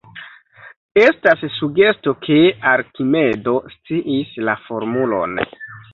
[1.01, 2.37] Estas sugesto ke
[2.71, 5.37] Arkimedo sciis la formulon.